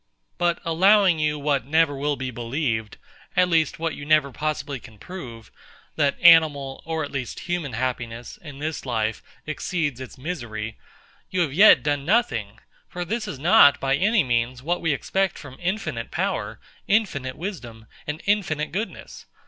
[0.39, 2.97] But allowing you what never will be believed,
[3.37, 5.51] at least what you never possibly can prove,
[5.95, 10.75] that animal, or at least human happiness, in this life, exceeds its misery,
[11.29, 12.57] you have yet done nothing:
[12.89, 17.85] For this is not, by any means, what we expect from infinite power, infinite wisdom,
[18.07, 19.27] and infinite goodness.